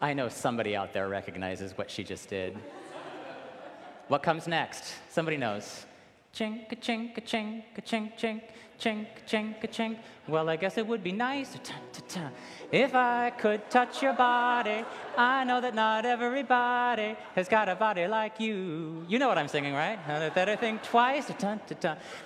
I 0.00 0.14
know 0.14 0.28
somebody 0.28 0.74
out 0.74 0.94
there 0.94 1.08
recognizes 1.08 1.76
what 1.76 1.90
she 1.90 2.04
just 2.04 2.30
did. 2.30 2.56
what 4.08 4.22
comes 4.22 4.46
next? 4.46 4.94
Somebody 5.10 5.36
knows. 5.36 5.84
Chink 6.34 6.72
a 6.72 6.76
chink 6.76 7.18
a 7.18 7.20
chink 7.20 7.64
a 7.76 7.82
chink 7.82 8.18
chink 8.18 8.42
chink 8.80 9.06
chink 9.28 9.60
chink. 9.76 9.96
Well, 10.28 10.48
I 10.48 10.56
guess 10.56 10.78
it 10.78 10.86
would 10.86 11.02
be 11.02 11.12
nice 11.12 11.56
if 12.70 12.94
I 12.94 13.30
could 13.30 13.68
touch 13.68 14.00
your 14.00 14.12
body. 14.12 14.84
I 15.18 15.42
know 15.42 15.60
that 15.60 15.74
not 15.74 16.06
everybody 16.06 17.16
has 17.34 17.48
got 17.48 17.68
a 17.68 17.74
body 17.74 18.06
like 18.06 18.38
you. 18.38 19.04
You 19.08 19.18
know 19.18 19.26
what 19.26 19.38
I'm 19.38 19.48
singing, 19.48 19.74
right? 19.74 19.98
I 20.08 20.28
better 20.28 20.54
think 20.54 20.84
twice 20.84 21.26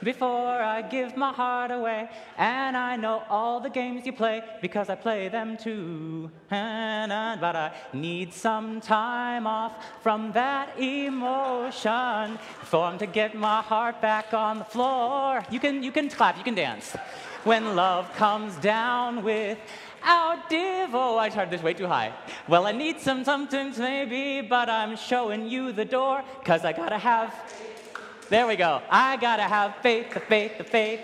before 0.02 0.58
I 0.74 0.83
give 0.83 1.16
my 1.16 1.33
heart 1.33 1.70
away. 1.70 2.11
And 2.36 2.77
I 2.77 2.96
know 2.96 3.22
all 3.30 3.58
the 3.61 3.70
games 3.70 4.05
you 4.05 4.12
play 4.12 4.42
because 4.61 4.91
I 4.91 4.96
play 4.96 5.28
them 5.28 5.56
too. 5.56 6.30
But 6.50 7.56
I 7.56 7.72
need 7.94 8.34
some 8.34 8.83
time 8.83 9.46
off 9.46 9.72
from 10.02 10.33
that 10.33 10.78
emotion 10.78 12.39
for 12.64 12.84
to 12.98 13.06
get 13.06 13.34
my 13.34 13.62
heart 13.62 14.02
back 14.02 14.34
on 14.34 14.58
the 14.58 14.64
floor. 14.64 15.42
You 15.50 15.58
can, 15.58 15.83
you 15.83 15.91
can 15.91 16.11
clap, 16.11 16.36
you 16.45 16.53
can 16.53 16.62
dance 16.62 16.95
when 17.45 17.75
love 17.75 18.12
comes 18.17 18.55
down 18.56 19.25
without 19.25 20.51
div. 20.51 20.91
Oh, 20.92 21.17
I 21.17 21.31
tried 21.31 21.51
this 21.51 21.62
way 21.62 21.73
too 21.73 21.86
high. 21.86 22.12
Well, 22.48 22.67
I 22.67 22.73
need 22.73 23.01
some 23.01 23.25
sometimes 23.25 23.78
maybe, 23.78 24.47
but 24.47 24.69
I'm 24.69 24.95
showing 24.95 25.48
you 25.48 25.73
the 25.73 25.86
door, 25.86 26.23
cause 26.45 26.67
I 26.67 26.73
gotta 26.75 26.98
have. 26.98 27.34
There 28.28 28.47
we 28.47 28.56
go. 28.56 28.83
I 28.91 29.17
gotta 29.17 29.45
have 29.45 29.77
faith, 29.77 30.12
the 30.12 30.20
faith, 30.20 30.59
the 30.59 30.64
faith. 30.64 31.01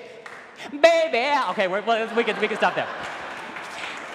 Baby. 0.72 1.40
Okay, 1.50 1.68
we're, 1.68 1.80
we, 2.14 2.22
can, 2.22 2.38
we 2.38 2.48
can 2.48 2.58
stop 2.58 2.74
there. 2.74 2.88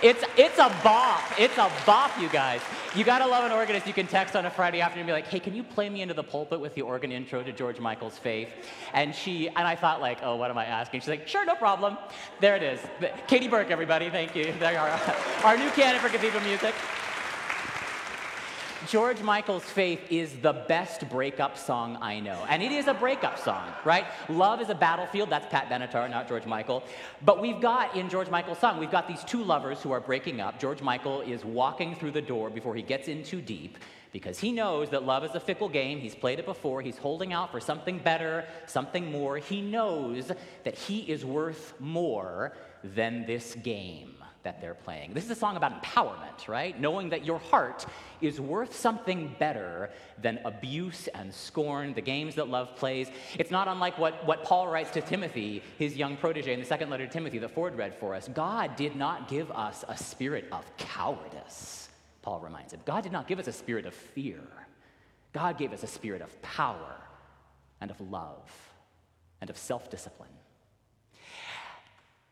It's, 0.06 0.24
it's 0.38 0.60
a 0.60 0.70
bop. 0.84 1.24
It's 1.40 1.58
a 1.58 1.72
bop, 1.84 2.12
you 2.22 2.30
guys. 2.30 2.62
You 2.96 3.04
gotta 3.04 3.26
love 3.26 3.44
an 3.44 3.52
organist 3.52 3.88
you 3.88 3.94
can 3.94 4.06
text 4.06 4.36
on 4.36 4.46
a 4.46 4.52
Friday 4.52 4.80
afternoon 4.80 5.02
and 5.02 5.08
be 5.08 5.14
like, 5.14 5.26
hey, 5.26 5.40
can 5.40 5.56
you 5.56 5.64
play 5.64 5.90
me 5.90 6.04
into 6.04 6.14
the 6.14 6.22
pulpit 6.22 6.60
with 6.60 6.76
the 6.76 6.84
organ 6.84 7.12
intro 7.12 7.42
to 7.42 7.52
George 7.52 7.80
Michael's 7.80 8.16
Faith? 8.16 8.50
And 8.94 9.16
she, 9.16 9.48
and 9.48 9.58
I 9.68 9.76
thought 9.76 10.02
like, 10.02 10.20
oh, 10.22 10.36
what 10.36 10.52
am 10.52 10.60
I 10.60 10.66
asking? 10.66 11.00
She's 11.00 11.10
like, 11.10 11.28
sure, 11.28 11.44
no 11.44 11.56
problem. 11.56 11.98
There 12.40 12.56
it 12.56 12.62
is. 12.62 12.80
Katie 13.26 13.48
Burke, 13.48 13.72
everybody, 13.72 14.12
thank 14.12 14.36
you. 14.36 14.54
There 14.60 14.74
you 14.74 14.78
are 14.78 15.16
our 15.44 15.58
new 15.58 15.72
canon 15.72 16.00
for 16.00 16.10
cathedral 16.10 16.44
music. 16.44 16.76
George 18.88 19.22
Michael's 19.22 19.64
Faith 19.64 20.02
is 20.12 20.34
the 20.42 20.54
best 20.54 21.10
breakup 21.10 21.58
song 21.58 21.98
I 22.02 22.20
know. 22.20 22.46
And 22.50 22.62
it 22.62 22.72
is 22.72 22.88
a 22.88 22.94
breakup 22.94 23.40
song, 23.40 23.68
right? 23.84 24.06
Love 24.30 24.62
is 24.62 24.70
a 24.70 24.76
battlefield. 24.76 25.30
That's 25.30 25.48
Pat 25.48 25.70
Benatar, 25.70 26.10
not 26.10 26.28
George 26.28 26.46
Michael. 26.46 26.84
But 27.24 27.42
we've 27.42 27.60
got 27.60 27.96
in 27.96 28.10
George 28.10 28.30
Michael's 28.30 28.60
song, 28.60 28.80
we've 28.80 28.92
got 28.92 29.08
these 29.08 29.24
two 29.24 29.44
lovers 29.44 29.82
who 29.82 29.92
are 29.92 30.00
breaking 30.00 30.40
up. 30.40 30.60
George 30.60 30.82
Michael 30.82 31.22
is 31.22 31.44
walking 31.44 31.96
through 31.96 32.12
the 32.12 32.22
door 32.22 32.50
before 32.50 32.76
he 32.76 32.82
gets 32.82 33.08
in 33.08 33.24
too 33.24 33.42
deep 33.42 33.78
because 34.12 34.40
he 34.40 34.52
knows 34.52 34.90
that 34.92 35.04
love 35.04 35.24
is 35.24 35.34
a 35.36 35.40
fickle 35.40 35.70
game. 35.70 36.00
He's 36.00 36.16
played 36.16 36.40
it 36.40 36.46
before. 36.46 36.82
He's 36.82 36.98
holding 36.98 37.34
out 37.34 37.52
for 37.52 37.60
something 37.60 37.98
better, 37.98 38.46
something 38.68 39.12
more. 39.12 39.38
He 39.38 39.62
knows 39.62 40.32
that 40.64 40.78
he 40.78 41.00
is 41.00 41.26
worth 41.26 41.74
more 41.80 42.54
than 42.84 43.26
this 43.26 43.56
game 43.56 44.16
that 44.46 44.62
they're 44.62 44.76
playing. 44.76 45.14
This 45.14 45.26
is 45.26 45.32
a 45.32 45.36
song 45.36 45.58
about 45.58 45.84
empowerment, 45.84 46.48
right? 46.48 46.80
Knowing 46.80 47.10
that 47.10 47.26
your 47.26 47.40
heart 47.40 47.86
is 48.22 48.40
worth 48.40 48.74
something 48.74 49.36
better 49.38 49.90
than 50.22 50.40
abuse 50.46 51.08
and 51.10 51.34
scorn, 51.34 51.94
the 51.94 52.02
games 52.02 52.36
that 52.36 52.48
love 52.48 52.76
plays. 52.78 53.10
It's 53.38 53.52
not 53.52 53.68
unlike 53.68 53.98
what, 53.98 54.26
what 54.26 54.44
Paul 54.44 54.68
writes 54.68 54.92
to 54.92 55.02
Timothy, 55.02 55.62
his 55.78 55.98
young 55.98 56.16
protege, 56.16 56.54
in 56.54 56.60
the 56.62 56.66
second 56.66 56.90
letter 56.90 57.06
to 57.06 57.12
Timothy 57.12 57.40
that 57.40 57.52
Ford 57.54 57.76
read 57.76 57.96
for 57.96 58.16
us. 58.16 58.30
God 58.30 58.76
did 58.76 58.96
not 58.96 59.28
give 59.28 59.52
us 59.52 59.84
a 59.88 59.98
spirit 59.98 60.48
of 60.52 60.64
cowardice, 60.78 61.90
Paul 62.22 62.40
reminds 62.40 62.74
him. 62.74 62.80
God 62.86 63.04
did 63.04 63.12
not 63.12 63.28
give 63.28 63.40
us 63.40 63.48
a 63.48 63.54
spirit 63.54 63.86
of 63.86 63.94
fear. 63.94 64.42
God 65.34 65.58
gave 65.58 65.74
us 65.74 65.84
a 65.84 65.88
spirit 65.88 66.22
of 66.22 66.42
power 66.42 66.96
and 67.82 67.92
of 67.92 68.00
love 68.00 68.50
and 69.42 69.50
of 69.50 69.58
self 69.58 69.90
discipline. 69.90 70.30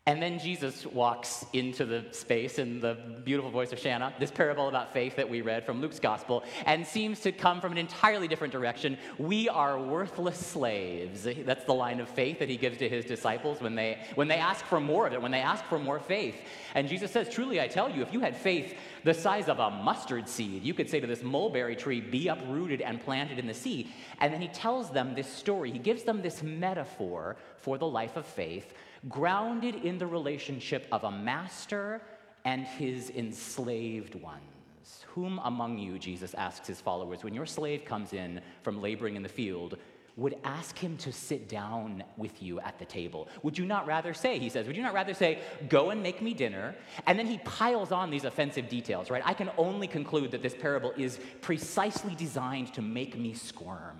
And 0.06 0.22
then 0.22 0.38
Jesus 0.38 0.86
walks 0.86 1.46
into 1.54 1.86
the 1.86 2.04
space 2.12 2.60
in 2.60 2.82
the 2.82 2.98
beautiful 3.24 3.50
voice 3.50 3.72
of 3.72 3.80
Shanna, 3.80 4.14
this 4.20 4.32
parable 4.32 4.68
about 4.68 4.92
faith 4.92 5.16
that 5.16 5.30
we 5.30 5.40
read 5.40 5.66
from 5.66 5.80
Luke's 5.80 5.98
gospel, 6.02 6.44
and 6.66 6.86
seems 6.86 7.22
to 7.22 7.32
come 7.32 7.62
from 7.62 7.72
an 7.72 7.78
entirely 7.78 8.28
different 8.28 8.52
direction. 8.52 8.98
We 9.18 9.48
are 9.48 9.80
worthless 9.80 10.38
slaves. 10.38 11.26
That's 11.46 11.64
the 11.64 11.74
line 11.74 12.02
of 12.02 12.10
faith 12.10 12.40
that 12.40 12.50
he 12.50 12.58
gives 12.58 12.80
to 12.80 12.90
his 12.90 13.06
disciples 13.06 13.62
when 13.62 13.76
they, 13.76 13.98
when 14.16 14.28
they 14.28 14.36
ask 14.36 14.66
for 14.66 14.82
more 14.82 15.08
of 15.08 15.14
it, 15.14 15.22
when 15.22 15.32
they 15.32 15.40
ask 15.40 15.64
for 15.64 15.80
more 15.80 16.02
faith. 16.02 16.36
And 16.76 16.90
Jesus 16.90 17.10
says, 17.10 17.30
Truly, 17.30 17.62
I 17.62 17.70
tell 17.70 17.90
you, 17.90 18.02
if 18.02 18.12
you 18.12 18.20
had 18.20 18.36
faith 18.36 18.76
the 19.06 19.14
size 19.14 19.48
of 19.48 19.60
a 19.60 19.70
mustard 19.70 20.28
seed, 20.28 20.64
you 20.64 20.74
could 20.74 20.90
say 20.90 21.00
to 21.00 21.08
this 21.08 21.24
mulberry 21.24 21.78
tree, 21.78 22.02
Be 22.02 22.28
uprooted 22.28 22.82
and 22.82 23.00
planted 23.00 23.40
in 23.40 23.48
the 23.48 23.54
sea. 23.54 23.90
And 24.20 24.34
then 24.34 24.42
he 24.42 24.50
tells 24.50 24.90
them 24.90 25.16
this 25.16 25.32
story. 25.32 25.72
He 25.72 25.80
gives 25.80 26.04
them 26.04 26.22
this 26.22 26.44
metaphor 26.44 27.38
for 27.60 27.78
the 27.78 27.88
life 27.88 28.18
of 28.18 28.26
faith 28.26 28.74
grounded 29.10 29.76
in 29.76 29.98
the 29.98 30.08
relationship 30.08 30.88
of 30.92 31.04
a 31.04 31.12
master 31.12 32.02
and 32.46 32.66
his 32.66 33.10
enslaved 33.10 34.16
ones. 34.16 34.42
Whom 35.08 35.40
among 35.44 35.78
you, 35.78 36.00
Jesus 36.00 36.34
asks 36.34 36.68
his 36.68 36.82
followers, 36.82 37.24
when 37.24 37.34
your 37.34 37.46
slave 37.46 37.86
comes 37.86 38.14
in 38.14 38.42
from 38.64 38.82
laboring 38.82 39.16
in 39.16 39.24
the 39.24 39.30
field, 39.30 39.78
would 40.16 40.36
ask 40.44 40.78
him 40.78 40.96
to 40.98 41.12
sit 41.12 41.50
down 41.50 42.04
with 42.18 42.42
you 42.44 42.60
at 42.60 42.78
the 42.78 42.86
table? 42.86 43.28
Would 43.42 43.58
you 43.58 43.66
not 43.66 43.88
rather 43.88 44.14
say, 44.14 44.38
he 44.38 44.50
says, 44.50 44.68
would 44.68 44.76
you 44.76 44.84
not 44.84 44.94
rather 44.94 45.14
say, 45.14 45.40
go 45.70 45.90
and 45.90 46.04
make 46.04 46.22
me 46.22 46.34
dinner? 46.34 46.76
And 47.08 47.18
then 47.18 47.26
he 47.26 47.40
piles 47.40 47.92
on 47.92 48.12
these 48.12 48.24
offensive 48.24 48.70
details, 48.70 49.10
right? 49.10 49.24
I 49.26 49.34
can 49.34 49.50
only 49.58 49.88
conclude 49.88 50.32
that 50.32 50.44
this 50.44 50.54
parable 50.54 50.94
is 50.98 51.20
precisely 51.42 52.14
designed 52.16 52.74
to 52.76 52.82
make 52.82 53.18
me 53.18 53.34
squirm. 53.34 54.00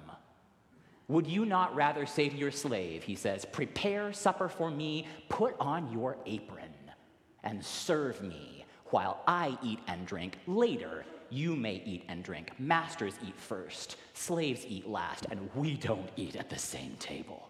Would 1.08 1.28
you 1.28 1.46
not 1.46 1.76
rather 1.76 2.06
say 2.06 2.30
to 2.30 2.36
your 2.36 2.52
slave, 2.52 3.04
he 3.04 3.16
says, 3.16 3.46
prepare 3.46 4.14
supper 4.14 4.48
for 4.48 4.72
me, 4.72 5.08
put 5.30 5.56
on 5.60 5.92
your 5.92 6.18
apron, 6.26 6.74
and 7.44 7.64
serve 7.64 8.22
me 8.22 8.66
while 8.86 9.22
I 9.28 9.58
eat 9.62 9.80
and 9.88 10.06
drink? 10.06 10.38
Later, 10.48 11.06
you 11.30 11.56
may 11.56 11.82
eat 11.86 12.06
and 12.08 12.24
drink. 12.24 12.52
Masters 12.60 13.16
eat 13.28 13.38
first, 13.38 13.98
slaves 14.14 14.66
eat 14.68 14.88
last, 14.88 15.26
and 15.30 15.50
we 15.56 15.76
don't 15.76 16.10
eat 16.16 16.36
at 16.36 16.50
the 16.50 16.60
same 16.60 16.96
table. 17.00 17.50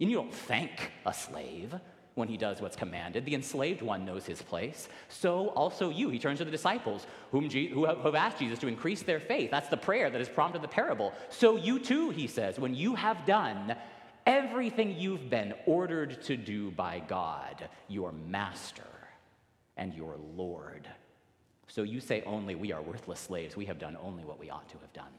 And 0.00 0.10
you 0.10 0.16
don't 0.16 0.34
thank 0.34 0.92
a 1.06 1.14
slave 1.14 1.74
when 2.14 2.28
he 2.28 2.36
does 2.36 2.60
what's 2.60 2.76
commanded. 2.76 3.24
The 3.24 3.34
enslaved 3.34 3.82
one 3.82 4.04
knows 4.04 4.24
his 4.24 4.40
place. 4.40 4.88
So 5.08 5.48
also 5.48 5.90
you. 5.90 6.10
He 6.10 6.18
turns 6.18 6.38
to 6.38 6.44
the 6.44 6.50
disciples 6.50 7.06
whom 7.32 7.48
Je- 7.48 7.68
who 7.68 7.86
have 7.86 8.14
asked 8.14 8.38
Jesus 8.38 8.58
to 8.60 8.68
increase 8.68 9.02
their 9.02 9.20
faith. 9.20 9.50
That's 9.50 9.68
the 9.68 9.76
prayer 9.76 10.10
that 10.10 10.20
is 10.20 10.28
prompted 10.28 10.62
the 10.62 10.68
parable. 10.68 11.12
So 11.28 11.56
you 11.56 11.78
too, 11.78 12.10
he 12.10 12.26
says, 12.26 12.58
when 12.58 12.74
you 12.74 12.94
have 12.94 13.26
done 13.26 13.74
everything 14.26 14.96
you've 14.96 15.28
been 15.28 15.54
ordered 15.66 16.22
to 16.22 16.36
do 16.36 16.70
by 16.70 17.02
God, 17.06 17.68
your 17.88 18.12
master 18.12 18.82
and 19.76 19.92
your 19.92 20.16
Lord. 20.36 20.88
So 21.66 21.82
you 21.82 22.00
say 22.00 22.22
only, 22.24 22.54
we 22.54 22.72
are 22.72 22.80
worthless 22.80 23.20
slaves. 23.20 23.56
We 23.56 23.64
have 23.66 23.78
done 23.78 23.96
only 24.00 24.24
what 24.24 24.38
we 24.38 24.50
ought 24.50 24.68
to 24.68 24.78
have 24.78 24.92
done. 24.92 25.12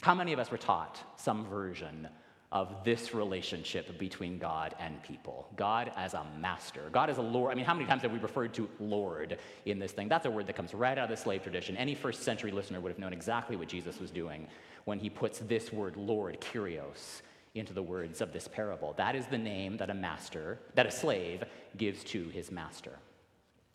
How 0.00 0.14
many 0.14 0.32
of 0.32 0.38
us 0.38 0.50
were 0.50 0.58
taught 0.58 1.02
some 1.16 1.44
version 1.46 2.08
of 2.50 2.82
this 2.82 3.12
relationship 3.12 3.98
between 3.98 4.38
God 4.38 4.74
and 4.78 5.02
people. 5.02 5.48
God 5.56 5.92
as 5.96 6.14
a 6.14 6.24
master, 6.38 6.88
God 6.92 7.10
as 7.10 7.18
a 7.18 7.22
Lord. 7.22 7.52
I 7.52 7.54
mean, 7.54 7.66
how 7.66 7.74
many 7.74 7.86
times 7.86 8.02
have 8.02 8.12
we 8.12 8.18
referred 8.18 8.54
to 8.54 8.68
Lord 8.80 9.38
in 9.66 9.78
this 9.78 9.92
thing? 9.92 10.08
That's 10.08 10.24
a 10.24 10.30
word 10.30 10.46
that 10.46 10.56
comes 10.56 10.72
right 10.72 10.96
out 10.96 11.04
of 11.04 11.10
the 11.10 11.22
slave 11.22 11.42
tradition. 11.42 11.76
Any 11.76 11.94
first 11.94 12.22
century 12.22 12.50
listener 12.50 12.80
would 12.80 12.90
have 12.90 12.98
known 12.98 13.12
exactly 13.12 13.56
what 13.56 13.68
Jesus 13.68 14.00
was 14.00 14.10
doing 14.10 14.46
when 14.86 14.98
he 14.98 15.10
puts 15.10 15.40
this 15.40 15.72
word 15.72 15.96
Lord, 15.96 16.40
Kyrios, 16.40 17.20
into 17.54 17.74
the 17.74 17.82
words 17.82 18.22
of 18.22 18.32
this 18.32 18.48
parable. 18.48 18.94
That 18.96 19.14
is 19.14 19.26
the 19.26 19.38
name 19.38 19.76
that 19.76 19.90
a 19.90 19.94
master, 19.94 20.58
that 20.74 20.86
a 20.86 20.90
slave 20.90 21.44
gives 21.76 22.02
to 22.04 22.28
his 22.30 22.50
master. 22.50 22.98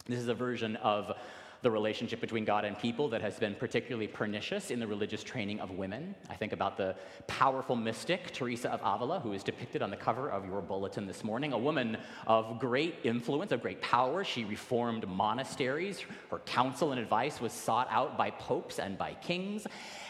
This 0.06 0.20
is 0.20 0.28
a 0.28 0.34
version 0.34 0.76
of 0.78 1.16
the 1.64 1.72
relationship 1.72 2.20
between 2.20 2.44
God 2.44 2.66
and 2.66 2.78
people 2.78 3.08
that 3.10 3.22
has 3.22 3.40
been 3.40 3.56
particularly 3.56 4.06
pernicious 4.06 4.70
in 4.70 4.82
the 4.82 4.86
religious 4.86 5.24
training 5.24 5.62
of 5.62 5.72
women. 5.72 6.14
I 6.30 6.36
think 6.36 6.52
about 6.52 6.76
the 6.76 6.94
powerful 7.26 7.78
mystic, 7.78 8.34
Teresa 8.34 8.70
of 8.70 8.82
Avila, 8.84 9.22
who 9.22 9.32
is 9.32 9.44
depicted 9.44 9.82
on 9.82 9.90
the 9.90 9.96
cover 9.96 10.30
of 10.30 10.46
your 10.46 10.62
bulletin 10.62 11.08
this 11.08 11.24
morning. 11.24 11.54
A 11.54 11.58
woman 11.58 11.98
of 12.28 12.60
great 12.60 12.96
influence, 13.06 13.54
of 13.54 13.62
great 13.62 13.82
power. 13.82 14.26
She 14.26 14.44
reformed 14.44 15.08
monasteries. 15.08 16.02
Her 16.30 16.40
counsel 16.40 16.92
and 16.92 17.00
advice 17.00 17.40
was 17.40 17.54
sought 17.54 17.88
out 17.90 18.18
by 18.18 18.32
popes 18.32 18.78
and 18.78 18.98
by 18.98 19.14
kings. 19.14 19.66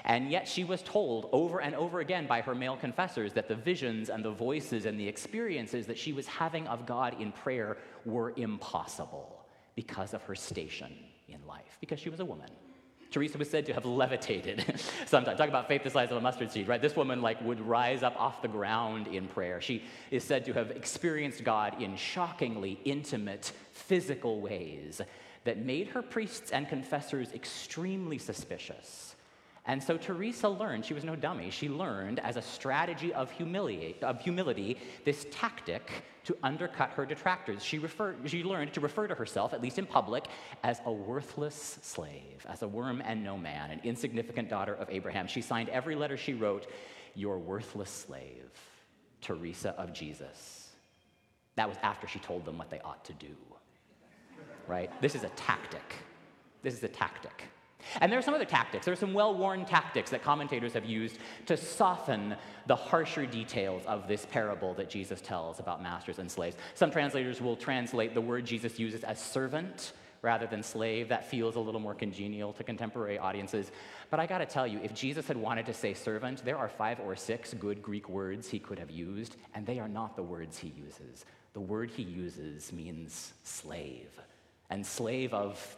And 0.05 0.31
yet 0.31 0.47
she 0.47 0.63
was 0.63 0.81
told 0.81 1.29
over 1.31 1.61
and 1.61 1.75
over 1.75 1.99
again 1.99 2.25
by 2.25 2.41
her 2.41 2.55
male 2.55 2.77
confessors 2.77 3.31
that 3.33 3.47
the 3.47 3.55
visions 3.55 4.09
and 4.09 4.25
the 4.25 4.31
voices 4.31 4.87
and 4.87 4.99
the 4.99 5.07
experiences 5.07 5.85
that 5.85 5.99
she 5.99 6.13
was 6.13 6.25
having 6.25 6.67
of 6.67 6.87
God 6.87 7.21
in 7.21 7.31
prayer 7.31 7.77
were 8.05 8.33
impossible 8.37 9.45
because 9.75 10.15
of 10.15 10.23
her 10.23 10.35
station 10.35 10.93
in 11.27 11.45
life 11.47 11.77
because 11.79 11.99
she 11.99 12.09
was 12.09 12.19
a 12.19 12.25
woman. 12.25 12.49
Teresa 13.13 13.37
was 13.37 13.47
said 13.49 13.67
to 13.67 13.73
have 13.73 13.85
levitated 13.85 14.65
sometimes. 15.05 15.37
Talk 15.37 15.47
about 15.47 15.67
faith 15.67 15.83
the 15.83 15.89
size 15.91 16.09
of 16.09 16.17
a 16.17 16.21
mustard 16.21 16.51
seed, 16.51 16.67
right? 16.67 16.81
This 16.81 16.95
woman 16.95 17.21
like 17.21 17.39
would 17.41 17.61
rise 17.61 18.01
up 18.01 18.19
off 18.19 18.41
the 18.41 18.47
ground 18.47 19.07
in 19.07 19.27
prayer. 19.27 19.61
She 19.61 19.83
is 20.09 20.23
said 20.23 20.45
to 20.45 20.53
have 20.53 20.71
experienced 20.71 21.43
God 21.43 21.79
in 21.79 21.95
shockingly 21.95 22.79
intimate 22.85 23.51
physical 23.71 24.41
ways 24.41 24.99
that 25.43 25.59
made 25.59 25.89
her 25.89 26.01
priests 26.01 26.51
and 26.51 26.67
confessors 26.67 27.31
extremely 27.33 28.17
suspicious. 28.17 29.12
And 29.65 29.81
so 29.81 29.97
Teresa 29.97 30.49
learned, 30.49 30.83
she 30.83 30.93
was 30.93 31.05
no 31.05 31.15
dummy, 31.15 31.49
she 31.49 31.69
learned 31.69 32.19
as 32.19 32.35
a 32.35 32.41
strategy 32.41 33.13
of, 33.13 33.31
humili- 33.31 34.01
of 34.03 34.19
humility 34.19 34.77
this 35.05 35.25
tactic 35.31 35.89
to 36.25 36.37
undercut 36.43 36.91
her 36.91 37.05
detractors. 37.05 37.63
She, 37.63 37.79
referred, 37.79 38.17
she 38.25 38.43
learned 38.43 38.73
to 38.73 38.81
refer 38.81 39.07
to 39.07 39.15
herself, 39.15 39.53
at 39.53 39.61
least 39.61 39.79
in 39.79 39.85
public, 39.85 40.25
as 40.63 40.81
a 40.85 40.91
worthless 40.91 41.79
slave, 41.81 42.45
as 42.47 42.61
a 42.61 42.67
worm 42.67 43.01
and 43.05 43.23
no 43.23 43.37
man, 43.37 43.71
an 43.71 43.79
insignificant 43.83 44.49
daughter 44.49 44.73
of 44.73 44.89
Abraham. 44.89 45.27
She 45.27 45.41
signed 45.41 45.69
every 45.69 45.95
letter 45.95 46.17
she 46.17 46.33
wrote, 46.33 46.67
Your 47.15 47.39
worthless 47.39 47.89
slave, 47.89 48.51
Teresa 49.21 49.69
of 49.77 49.93
Jesus. 49.93 50.71
That 51.55 51.69
was 51.69 51.77
after 51.83 52.07
she 52.07 52.19
told 52.19 52.43
them 52.45 52.57
what 52.57 52.69
they 52.69 52.79
ought 52.81 53.05
to 53.05 53.13
do. 53.13 53.35
Right? 54.67 54.89
This 55.01 55.15
is 55.15 55.23
a 55.23 55.29
tactic. 55.29 55.93
This 56.63 56.73
is 56.73 56.83
a 56.83 56.87
tactic. 56.87 57.43
And 58.01 58.11
there 58.11 58.19
are 58.19 58.23
some 58.23 58.33
other 58.33 58.45
tactics. 58.45 58.85
There 58.85 58.93
are 58.93 58.97
some 58.97 59.13
well 59.13 59.35
worn 59.35 59.65
tactics 59.65 60.09
that 60.11 60.23
commentators 60.23 60.73
have 60.73 60.85
used 60.85 61.17
to 61.45 61.57
soften 61.57 62.35
the 62.67 62.75
harsher 62.75 63.25
details 63.25 63.83
of 63.85 64.07
this 64.07 64.25
parable 64.25 64.73
that 64.75 64.89
Jesus 64.89 65.21
tells 65.21 65.59
about 65.59 65.81
masters 65.83 66.19
and 66.19 66.31
slaves. 66.31 66.55
Some 66.75 66.91
translators 66.91 67.41
will 67.41 67.55
translate 67.55 68.13
the 68.13 68.21
word 68.21 68.45
Jesus 68.45 68.79
uses 68.79 69.03
as 69.03 69.19
servant 69.21 69.93
rather 70.23 70.47
than 70.47 70.63
slave. 70.63 71.09
That 71.09 71.29
feels 71.29 71.55
a 71.55 71.59
little 71.59 71.81
more 71.81 71.93
congenial 71.93 72.53
to 72.53 72.63
contemporary 72.63 73.19
audiences. 73.19 73.71
But 74.09 74.19
I 74.19 74.25
gotta 74.25 74.45
tell 74.45 74.65
you, 74.65 74.79
if 74.81 74.93
Jesus 74.93 75.27
had 75.27 75.37
wanted 75.37 75.65
to 75.67 75.73
say 75.73 75.93
servant, 75.93 76.43
there 76.43 76.57
are 76.57 76.69
five 76.69 76.99
or 77.01 77.15
six 77.15 77.53
good 77.53 77.83
Greek 77.83 78.09
words 78.09 78.49
he 78.49 78.57
could 78.57 78.79
have 78.79 78.89
used, 78.89 79.35
and 79.53 79.65
they 79.65 79.79
are 79.79 79.89
not 79.89 80.15
the 80.15 80.23
words 80.23 80.57
he 80.57 80.73
uses. 80.77 81.25
The 81.51 81.59
word 81.59 81.91
he 81.91 82.03
uses 82.03 82.71
means 82.73 83.33
slave, 83.43 84.09
and 84.69 84.83
slave 84.83 85.33
of 85.33 85.77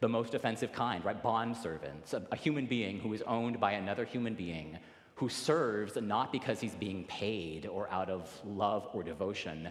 the 0.00 0.08
most 0.08 0.34
offensive 0.34 0.72
kind, 0.72 1.04
right? 1.04 1.20
Bond 1.22 1.56
servants, 1.56 2.14
a, 2.14 2.22
a 2.30 2.36
human 2.36 2.66
being 2.66 3.00
who 3.00 3.12
is 3.12 3.22
owned 3.22 3.58
by 3.58 3.72
another 3.72 4.04
human 4.04 4.34
being 4.34 4.78
who 5.14 5.28
serves 5.28 5.96
not 5.96 6.30
because 6.30 6.60
he's 6.60 6.76
being 6.76 7.04
paid 7.04 7.66
or 7.66 7.90
out 7.90 8.08
of 8.08 8.30
love 8.44 8.88
or 8.92 9.02
devotion. 9.02 9.68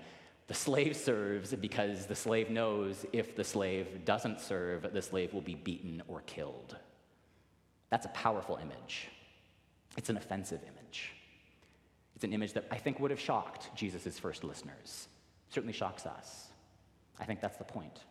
The 0.47 0.53
slave 0.53 0.95
serves 0.95 1.53
because 1.55 2.05
the 2.05 2.15
slave 2.15 2.49
knows 2.49 3.05
if 3.13 3.35
the 3.35 3.45
slave 3.45 4.03
doesn't 4.03 4.41
serve, 4.41 4.93
the 4.93 5.01
slave 5.01 5.33
will 5.33 5.41
be 5.41 5.55
beaten 5.55 6.03
or 6.09 6.21
killed. 6.21 6.75
That's 7.89 8.05
a 8.05 8.09
powerful 8.09 8.57
image. 8.57 9.07
It's 9.97 10.09
an 10.09 10.17
offensive 10.17 10.61
image. 10.63 11.13
It's 12.15 12.25
an 12.25 12.33
image 12.33 12.51
that 12.53 12.65
I 12.69 12.77
think 12.77 12.99
would 12.99 13.11
have 13.11 13.19
shocked 13.19 13.69
Jesus' 13.73 14.19
first 14.19 14.43
listeners. 14.43 15.07
Certainly 15.49 15.73
shocks 15.73 16.05
us. 16.05 16.47
I 17.19 17.23
think 17.23 17.39
that's 17.39 17.57
the 17.57 17.63
point. 17.63 18.01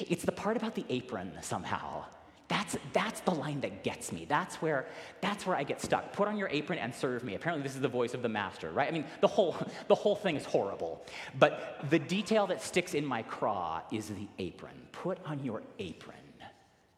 It's 0.00 0.24
the 0.24 0.32
part 0.32 0.56
about 0.56 0.74
the 0.74 0.84
apron 0.88 1.32
somehow. 1.40 2.04
That's, 2.48 2.76
that's 2.92 3.20
the 3.20 3.30
line 3.30 3.60
that 3.62 3.82
gets 3.84 4.12
me. 4.12 4.26
That's 4.28 4.56
where, 4.56 4.86
that's 5.22 5.46
where 5.46 5.56
I 5.56 5.62
get 5.62 5.80
stuck. 5.80 6.12
Put 6.12 6.28
on 6.28 6.36
your 6.36 6.48
apron 6.48 6.78
and 6.78 6.94
serve 6.94 7.24
me. 7.24 7.34
Apparently, 7.34 7.62
this 7.62 7.74
is 7.74 7.80
the 7.80 7.88
voice 7.88 8.12
of 8.12 8.20
the 8.20 8.28
master, 8.28 8.70
right? 8.70 8.86
I 8.86 8.90
mean, 8.90 9.06
the 9.20 9.28
whole, 9.28 9.56
the 9.88 9.94
whole 9.94 10.14
thing 10.14 10.36
is 10.36 10.44
horrible. 10.44 11.04
But 11.38 11.86
the 11.88 11.98
detail 11.98 12.46
that 12.48 12.62
sticks 12.62 12.94
in 12.94 13.04
my 13.04 13.22
craw 13.22 13.80
is 13.90 14.08
the 14.08 14.28
apron. 14.38 14.74
Put 14.92 15.18
on 15.24 15.42
your 15.42 15.62
apron 15.78 16.16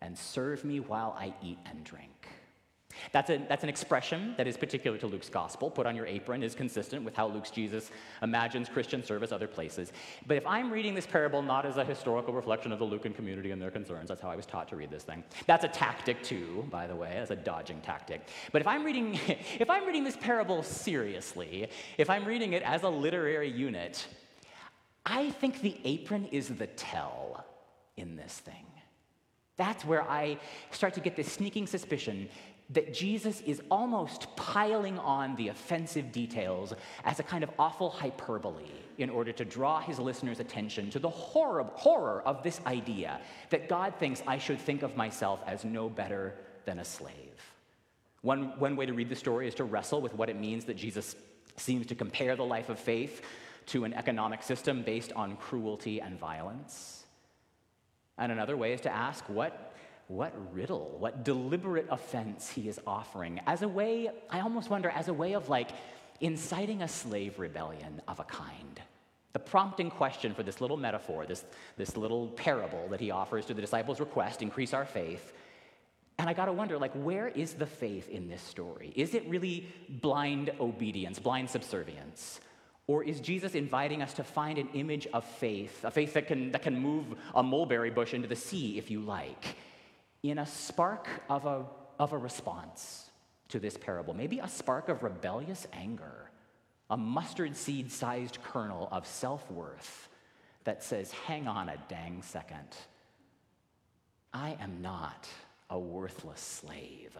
and 0.01 0.19
serve 0.19 0.65
me 0.65 0.81
while 0.81 1.17
I 1.19 1.33
eat 1.43 1.59
and 1.67 1.83
drink. 1.85 2.29
That's, 3.13 3.31
a, 3.31 3.39
that's 3.49 3.63
an 3.63 3.69
expression 3.69 4.35
that 4.37 4.47
is 4.47 4.57
particular 4.57 4.99
to 4.99 5.07
Luke's 5.07 5.29
gospel. 5.29 5.71
Put 5.71 5.87
on 5.87 5.97
your 5.97 6.07
apron 6.07 6.43
is 6.43 6.55
consistent 6.55 7.05
with 7.05 7.15
how 7.15 7.27
Luke's 7.29 7.51
Jesus 7.51 7.91
imagines 8.23 8.69
Christian 8.69 9.03
service 9.05 9.33
other 9.33 9.47
places. 9.47 9.93
But 10.27 10.37
if 10.37 10.47
I'm 10.47 10.71
reading 10.71 10.95
this 10.95 11.07
parable 11.07 11.43
not 11.43 11.67
as 11.67 11.77
a 11.77 11.85
historical 11.85 12.35
reflection 12.35 12.73
of 12.73 12.79
the 12.79 12.85
Lucan 12.85 13.13
community 13.13 13.51
and 13.51 13.61
their 13.61 13.71
concerns, 13.71 14.09
that's 14.09 14.21
how 14.21 14.31
I 14.31 14.37
was 14.37 14.47
taught 14.47 14.69
to 14.69 14.77
read 14.77 14.91
this 14.91 15.03
thing. 15.03 15.25
That's 15.47 15.65
a 15.65 15.69
tactic 15.69 16.23
too, 16.23 16.67
by 16.71 16.87
the 16.87 16.97
way, 16.97 17.13
as 17.17 17.31
a 17.31 17.37
dodging 17.37 17.81
tactic. 17.81 18.27
But 18.53 18.61
if 18.61 18.67
I'm 18.67 18.85
reading, 18.85 19.19
if 19.59 19.71
I'm 19.71 19.87
reading 19.87 20.05
this 20.05 20.17
parable 20.17 20.63
seriously, 20.63 21.69
if 21.99 22.11
I'm 22.11 22.25
reading 22.25 22.53
it 22.53 22.63
as 22.63 22.83
a 22.83 22.89
literary 22.89 23.51
unit, 23.51 24.07
I 25.05 25.31
think 25.31 25.61
the 25.61 25.77
apron 25.85 26.27
is 26.33 26.49
the 26.49 26.67
tell 26.67 27.47
in 27.97 28.17
this 28.17 28.35
thing. 28.35 28.67
That's 29.57 29.85
where 29.85 30.03
I 30.03 30.39
start 30.71 30.95
to 30.95 31.01
get 31.01 31.17
this 31.17 31.33
sneaking 31.33 31.67
suspicion 31.67 32.29
that 32.71 32.93
Jesus 32.93 33.41
is 33.43 33.63
almost 33.71 34.35
piling 34.35 34.99
on 34.99 35.37
the 35.37 35.49
offensive 35.49 36.11
details 36.11 36.75
as 37.05 37.21
a 37.21 37.23
kind 37.23 37.45
of 37.45 37.51
awful 37.59 37.91
hyperbole 37.91 38.65
in 38.99 39.09
order 39.09 39.31
to 39.33 39.45
draw 39.45 39.81
his 39.81 39.99
listeners' 40.01 40.41
attention 40.41 40.91
to 40.91 40.99
the 40.99 41.09
horror, 41.09 41.65
horror 41.75 42.23
of 42.23 42.43
this 42.43 42.61
idea 42.67 43.21
that 43.51 43.69
God 43.69 43.95
thinks 43.99 44.23
I 44.27 44.39
should 44.39 44.59
think 44.59 44.83
of 44.83 44.97
myself 44.97 45.41
as 45.47 45.65
no 45.65 45.89
better 45.89 46.35
than 46.65 46.81
a 46.81 46.85
slave. 46.85 47.53
One, 48.23 48.59
one 48.59 48.75
way 48.75 48.87
to 48.87 48.93
read 48.93 49.09
the 49.09 49.17
story 49.17 49.47
is 49.47 49.55
to 49.57 49.65
wrestle 49.65 50.01
with 50.01 50.15
what 50.15 50.29
it 50.29 50.37
means 50.37 50.65
that 50.65 50.77
Jesus 50.77 51.15
seems 51.57 51.87
to 51.87 51.95
compare 51.95 52.35
the 52.35 52.45
life 52.45 52.69
of 52.69 52.79
faith 52.81 53.23
to 53.67 53.85
an 53.85 53.95
economic 53.95 54.43
system 54.43 54.83
based 54.83 55.13
on 55.13 55.37
cruelty 55.37 56.01
and 56.01 56.19
violence. 56.19 57.05
And 58.19 58.33
another 58.33 58.57
way 58.57 58.73
is 58.73 58.81
to 58.83 58.93
ask 58.93 59.29
what 59.29 59.75
what 60.09 60.33
riddle, 60.55 60.97
what 60.99 61.25
deliberate 61.25 61.87
offense 61.91 62.49
he 62.49 62.69
is 62.69 62.81
offering 62.87 63.41
as 63.47 63.63
a 63.63 63.69
way, 63.69 64.09
I 64.31 64.41
almost 64.41 64.71
wonder, 64.71 64.89
as 64.89 65.09
a 65.09 65.15
way 65.15 65.33
of 65.33 65.49
like 65.49 65.71
inciting 66.21 66.83
a 66.83 66.89
slave 66.89 67.39
rebellion 67.39 68.01
of 68.07 68.21
a 68.21 68.25
kind. 68.25 68.81
The 69.33 69.41
prompting 69.41 69.91
question 69.91 70.33
for 70.33 70.43
this 70.43 70.61
little 70.61 70.77
metaphor, 70.77 71.27
this, 71.27 71.45
this 71.77 71.97
little 71.97 72.29
parable 72.29 72.87
that 72.91 73.01
he 73.01 73.11
offers 73.11 73.45
to 73.47 73.55
the 73.55 73.61
disciples' 73.61 74.01
request, 74.01 74.43
increase 74.43 74.73
our 74.73 74.87
faith. 74.87 75.33
And 76.19 76.31
I 76.31 76.33
gotta 76.33 76.53
wonder, 76.53 76.79
like, 76.79 76.93
where 76.95 77.29
is 77.29 77.55
the 77.55 77.67
faith 77.67 78.09
in 78.09 78.29
this 78.29 78.41
story? 78.41 78.93
Is 78.97 79.15
it 79.15 79.29
really 79.29 79.67
blind 79.89 80.53
obedience, 80.59 81.19
blind 81.19 81.51
subservience? 81.51 82.41
Or 82.87 83.03
is 83.03 83.21
Jesus 83.21 83.55
inviting 83.55 84.01
us 84.01 84.15
to 84.15 84.25
find 84.25 84.57
an 84.59 84.69
image 84.73 85.09
of 85.13 85.25
faith, 85.25 85.85
a 85.85 85.91
faith 85.91 86.15
that 86.15 86.29
can, 86.29 86.53
that 86.53 86.63
can 86.63 86.79
move 86.79 87.05
a 87.35 87.43
mulberry 87.43 87.91
bush 87.91 88.15
into 88.15 88.29
the 88.29 88.37
sea, 88.37 88.79
if 88.79 88.91
you 88.91 89.01
like? 89.01 89.57
In 90.23 90.39
a 90.39 90.47
spark 90.47 91.09
of 91.29 91.47
a, 91.47 91.65
of 91.99 92.13
a 92.13 92.19
response 92.19 93.11
to 93.49 93.59
this 93.59 93.77
parable, 93.77 94.15
maybe 94.15 94.39
a 94.39 94.49
spark 94.49 94.89
of 94.89 95.03
rebellious 95.03 95.67
anger, 95.73 96.31
a 96.91 96.97
mustard 96.97 97.57
seed 97.57 97.91
sized 97.91 98.39
kernel 98.43 98.89
of 98.91 99.07
self 99.07 99.51
worth 99.51 100.09
that 100.65 100.83
says, 100.83 101.13
hang 101.13 101.47
on 101.47 101.69
a 101.69 101.77
dang 101.89 102.23
second. 102.23 102.77
I 104.33 104.57
am 104.61 104.83
not 104.83 105.29
a 105.71 105.79
worthless 105.79 106.41
slave. 106.41 107.17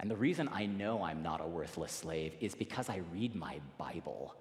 And 0.00 0.10
the 0.10 0.16
reason 0.16 0.48
I 0.52 0.66
know 0.66 1.02
I'm 1.02 1.22
not 1.22 1.40
a 1.40 1.46
worthless 1.46 1.92
slave 1.92 2.34
is 2.40 2.54
because 2.54 2.88
I 2.88 3.02
read 3.12 3.34
my 3.34 3.60
Bible. 3.78 4.34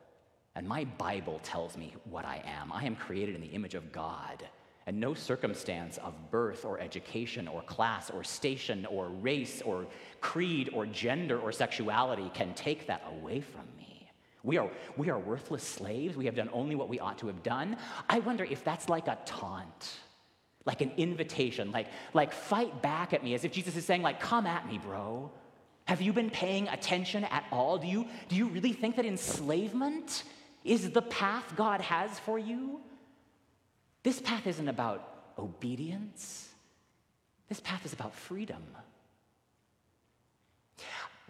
And 0.55 0.67
my 0.67 0.85
Bible 0.85 1.39
tells 1.43 1.77
me 1.77 1.93
what 2.05 2.25
I 2.25 2.41
am. 2.45 2.71
I 2.71 2.85
am 2.85 2.95
created 2.95 3.35
in 3.35 3.41
the 3.41 3.47
image 3.47 3.75
of 3.75 3.91
God. 3.91 4.43
And 4.85 4.99
no 4.99 5.13
circumstance 5.13 5.97
of 5.99 6.13
birth 6.29 6.65
or 6.65 6.79
education 6.79 7.47
or 7.47 7.61
class 7.61 8.09
or 8.09 8.23
station 8.23 8.85
or 8.87 9.07
race 9.07 9.61
or 9.61 9.85
creed 10.19 10.69
or 10.73 10.85
gender 10.85 11.39
or 11.39 11.53
sexuality 11.53 12.29
can 12.33 12.53
take 12.53 12.87
that 12.87 13.01
away 13.17 13.39
from 13.39 13.61
me. 13.77 14.09
We 14.43 14.57
are, 14.57 14.69
we 14.97 15.09
are 15.09 15.17
worthless 15.17 15.63
slaves. 15.63 16.17
We 16.17 16.25
have 16.25 16.35
done 16.35 16.49
only 16.51 16.75
what 16.75 16.89
we 16.89 16.99
ought 16.99 17.17
to 17.19 17.27
have 17.27 17.43
done. 17.43 17.77
I 18.09 18.19
wonder 18.19 18.43
if 18.43 18.65
that's 18.65 18.89
like 18.89 19.07
a 19.07 19.17
taunt, 19.25 19.99
like 20.65 20.81
an 20.81 20.91
invitation, 20.97 21.71
like, 21.71 21.87
like 22.13 22.33
fight 22.33 22.81
back 22.81 23.13
at 23.13 23.23
me, 23.23 23.35
as 23.35 23.45
if 23.45 23.53
Jesus 23.53 23.77
is 23.77 23.85
saying, 23.85 24.01
like, 24.01 24.19
come 24.19 24.45
at 24.45 24.67
me, 24.67 24.79
bro. 24.79 25.31
Have 25.85 26.01
you 26.01 26.11
been 26.11 26.29
paying 26.29 26.67
attention 26.67 27.23
at 27.25 27.45
all? 27.51 27.77
Do 27.77 27.87
you, 27.87 28.05
do 28.27 28.35
you 28.35 28.47
really 28.47 28.73
think 28.73 28.97
that 28.97 29.05
enslavement 29.05 30.23
is 30.65 30.91
the 30.91 31.01
path 31.01 31.53
God 31.55 31.79
has 31.79 32.19
for 32.19 32.37
you? 32.37 32.81
This 34.03 34.21
path 34.21 34.45
isn't 34.47 34.67
about 34.67 35.33
obedience, 35.37 36.49
this 37.49 37.59
path 37.59 37.85
is 37.85 37.93
about 37.93 38.13
freedom. 38.13 38.61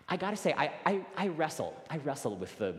I 0.09 0.17
gotta 0.17 0.35
say, 0.35 0.53
I, 0.53 0.71
I, 0.85 1.05
I 1.15 1.27
wrestle, 1.29 1.75
I 1.89 1.97
wrestle 1.97 2.35
with 2.35 2.57
the 2.57 2.75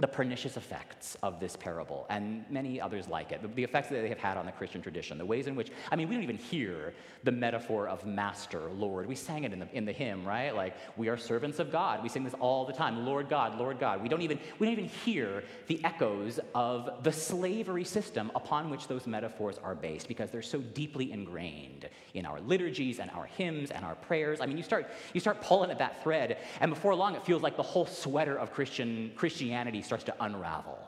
the 0.00 0.06
pernicious 0.06 0.56
effects 0.56 1.16
of 1.22 1.40
this 1.40 1.56
parable 1.56 2.06
and 2.08 2.44
many 2.48 2.80
others 2.80 3.08
like 3.08 3.32
it, 3.32 3.56
the 3.56 3.64
effects 3.64 3.88
that 3.88 4.00
they 4.00 4.08
have 4.08 4.18
had 4.18 4.36
on 4.36 4.46
the 4.46 4.52
Christian 4.52 4.80
tradition, 4.80 5.18
the 5.18 5.26
ways 5.26 5.48
in 5.48 5.56
which, 5.56 5.72
I 5.90 5.96
mean, 5.96 6.08
we 6.08 6.14
don't 6.14 6.22
even 6.22 6.38
hear 6.38 6.94
the 7.24 7.32
metaphor 7.32 7.88
of 7.88 8.06
master, 8.06 8.70
Lord. 8.70 9.06
We 9.06 9.16
sang 9.16 9.44
it 9.44 9.52
in 9.52 9.58
the, 9.58 9.68
in 9.72 9.84
the 9.84 9.92
hymn, 9.92 10.24
right? 10.24 10.54
Like, 10.54 10.76
we 10.96 11.08
are 11.08 11.16
servants 11.16 11.58
of 11.58 11.72
God. 11.72 12.02
We 12.02 12.08
sing 12.08 12.22
this 12.22 12.34
all 12.38 12.64
the 12.64 12.72
time 12.72 13.04
Lord 13.04 13.28
God, 13.28 13.58
Lord 13.58 13.80
God. 13.80 14.00
We 14.02 14.08
don't, 14.08 14.22
even, 14.22 14.38
we 14.58 14.66
don't 14.66 14.72
even 14.72 14.88
hear 14.88 15.42
the 15.66 15.84
echoes 15.84 16.38
of 16.54 17.02
the 17.02 17.12
slavery 17.12 17.84
system 17.84 18.30
upon 18.36 18.70
which 18.70 18.86
those 18.86 19.06
metaphors 19.06 19.58
are 19.58 19.74
based 19.74 20.06
because 20.06 20.30
they're 20.30 20.42
so 20.42 20.60
deeply 20.60 21.10
ingrained 21.10 21.88
in 22.14 22.24
our 22.24 22.40
liturgies 22.40 23.00
and 23.00 23.10
our 23.10 23.24
hymns 23.24 23.70
and 23.72 23.84
our 23.84 23.96
prayers. 23.96 24.40
I 24.40 24.46
mean, 24.46 24.56
you 24.56 24.62
start, 24.62 24.90
you 25.12 25.20
start 25.20 25.40
pulling 25.40 25.70
at 25.70 25.78
that 25.78 26.02
thread, 26.04 26.38
and 26.60 26.70
before 26.70 26.94
long, 26.94 27.16
it 27.16 27.24
feels 27.24 27.42
like 27.42 27.56
the 27.56 27.62
whole 27.62 27.86
sweater 27.86 28.38
of 28.38 28.52
Christian, 28.52 29.10
Christianity 29.16 29.82
starts 29.88 30.04
to 30.04 30.14
unravel. 30.20 30.78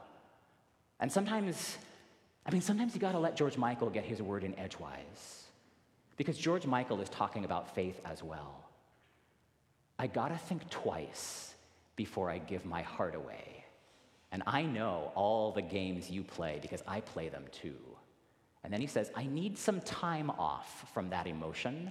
And 1.01 1.11
sometimes, 1.11 1.77
I 2.47 2.53
mean, 2.53 2.61
sometimes 2.61 2.95
you 2.95 3.01
got 3.01 3.13
to 3.13 3.19
let 3.19 3.37
George 3.37 3.57
Michael 3.57 3.91
get 3.91 4.05
his 4.05 4.23
word 4.23 4.45
in 4.45 4.57
edgewise. 4.59 5.45
Because 6.17 6.39
George 6.39 6.67
Michael 6.67 7.01
is 7.01 7.09
talking 7.09 7.45
about 7.45 7.75
faith 7.75 7.99
as 8.05 8.23
well. 8.23 8.69
I 9.99 10.07
got 10.07 10.29
to 10.29 10.37
think 10.37 10.69
twice 10.71 11.55
before 11.97 12.31
I 12.31 12.39
give 12.39 12.65
my 12.65 12.83
heart 12.83 13.15
away. 13.15 13.65
And 14.33 14.43
I 14.47 14.63
know 14.63 15.13
all 15.15 15.51
the 15.51 15.63
games 15.63 16.11
you 16.11 16.23
play 16.23 16.59
because 16.63 16.83
I 16.87 17.01
play 17.01 17.29
them 17.29 17.45
too. 17.51 17.77
And 18.63 18.73
then 18.73 18.81
he 18.81 18.87
says, 18.87 19.11
I 19.15 19.25
need 19.27 19.59
some 19.59 19.81
time 19.81 20.31
off 20.31 20.91
from 20.93 21.11
that 21.11 21.27
emotion. 21.27 21.91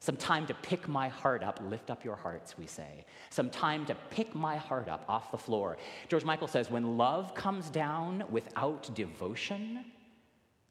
Some 0.00 0.16
time 0.16 0.46
to 0.46 0.54
pick 0.54 0.88
my 0.88 1.08
heart 1.08 1.42
up, 1.44 1.60
lift 1.68 1.90
up 1.90 2.04
your 2.04 2.16
hearts, 2.16 2.56
we 2.56 2.66
say. 2.66 3.04
Some 3.28 3.50
time 3.50 3.84
to 3.84 3.94
pick 4.08 4.34
my 4.34 4.56
heart 4.56 4.88
up 4.88 5.04
off 5.08 5.30
the 5.30 5.36
floor. 5.36 5.76
George 6.08 6.24
Michael 6.24 6.48
says, 6.48 6.70
when 6.70 6.96
love 6.96 7.34
comes 7.34 7.68
down 7.68 8.24
without 8.30 8.94
devotion, 8.94 9.84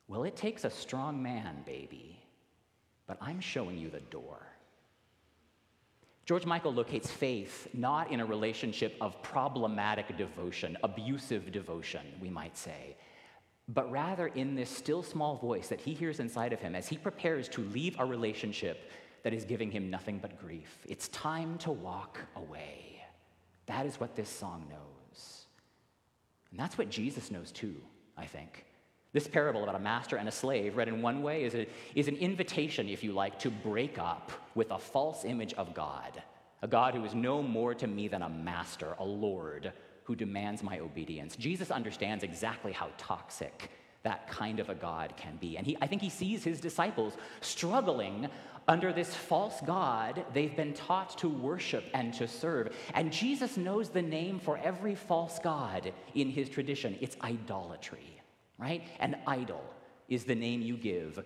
well, 0.08 0.24
it 0.24 0.36
takes 0.36 0.66
a 0.66 0.70
strong 0.72 1.22
man, 1.22 1.58
baby. 1.64 2.20
But 3.06 3.20
I'm 3.22 3.40
showing 3.40 3.78
you 3.78 3.92
the 3.92 4.00
door. 4.00 4.40
George 6.26 6.48
Michael 6.48 6.74
locates 6.74 7.12
faith 7.12 7.68
not 7.74 8.12
in 8.12 8.20
a 8.22 8.26
relationship 8.26 8.96
of 9.00 9.22
problematic 9.22 10.18
devotion, 10.18 10.76
abusive 10.84 11.52
devotion, 11.52 12.06
we 12.20 12.30
might 12.30 12.58
say, 12.58 12.98
but 13.68 13.92
rather 13.92 14.28
in 14.28 14.56
this 14.56 14.70
still 14.70 15.04
small 15.04 15.38
voice 15.38 15.68
that 15.68 15.82
he 15.82 15.94
hears 15.94 16.20
inside 16.20 16.54
of 16.54 16.60
him 16.60 16.76
as 16.76 16.88
he 16.88 16.98
prepares 16.98 17.48
to 17.50 17.62
leave 17.62 17.96
a 18.00 18.06
relationship 18.06 18.92
that 19.24 19.34
is 19.34 19.46
giving 19.46 19.72
him 19.72 19.90
nothing 19.90 20.20
but 20.20 20.40
grief. 20.40 20.80
It's 20.88 21.08
time 21.10 21.58
to 21.60 21.72
walk 21.72 22.20
away. 22.36 23.04
That 23.66 23.86
is 23.86 24.00
what 24.00 24.16
this 24.16 24.30
song 24.30 24.66
knows. 24.70 25.46
And 26.52 26.60
that's 26.60 26.78
what 26.78 26.90
Jesus 26.90 27.32
knows 27.32 27.52
too, 27.52 27.76
I 28.18 28.26
think. 28.26 28.66
This 29.12 29.28
parable 29.28 29.64
about 29.64 29.76
a 29.76 29.80
master 29.80 30.18
and 30.18 30.28
a 30.28 30.32
slave, 30.32 30.78
read 30.78 30.88
in 30.88 31.02
one 31.02 31.24
way, 31.24 31.44
is, 31.44 31.56
a, 31.56 31.68
is 31.96 32.08
an 32.08 32.16
invitation, 32.16 32.88
if 32.88 33.04
you 33.04 33.12
like, 33.12 33.40
to 33.40 33.50
break 33.50 33.98
up 33.98 34.32
with 34.54 34.70
a 34.72 34.78
false 34.78 35.26
image 35.26 35.54
of 35.54 35.74
God, 35.74 36.22
a 36.62 36.68
God 36.68 36.94
who 36.94 37.04
is 37.06 37.16
no 37.16 37.42
more 37.42 37.74
to 37.74 37.88
me 37.88 38.08
than 38.08 38.22
a 38.22 38.30
master, 38.30 38.96
a 39.00 39.06
lord, 39.06 39.74
who 40.04 40.16
demands 40.16 40.62
my 40.62 40.80
obedience. 40.80 41.36
Jesus 41.36 41.72
understands 41.72 42.24
exactly 42.24 42.72
how 42.72 42.90
toxic 42.98 43.72
that 44.03 44.27
kind 44.29 44.60
of 44.60 44.70
a 44.70 44.75
God 44.75 45.13
can 45.18 45.36
be. 45.38 45.58
And 45.58 45.65
he, 45.65 45.77
I 45.82 45.88
think 45.88 46.01
he 46.01 46.10
sees 46.10 46.44
his 46.44 46.62
disciples 46.62 47.13
struggling 47.41 48.29
under 48.68 48.94
this 48.94 49.13
false 49.13 49.60
God 49.65 50.24
they've 50.34 50.56
been 50.56 50.74
taught 50.74 51.18
to 51.18 51.27
worship 51.27 51.86
and 51.94 52.13
to 52.13 52.27
serve. 52.27 52.75
And 52.94 53.12
Jesus 53.12 53.58
knows 53.58 53.89
the 53.89 54.01
name 54.01 54.39
for 54.39 54.58
every 54.60 54.96
false 54.96 55.39
God 55.39 55.91
in 56.13 56.29
his 56.29 56.50
tradition 56.50 56.98
it's 57.01 57.18
idolatry, 57.24 58.22
right? 58.58 58.84
An 59.00 59.18
idol 59.27 59.63
is 60.08 60.24
the 60.24 60.36
name 60.36 60.62
you 60.62 60.77
give 60.77 61.24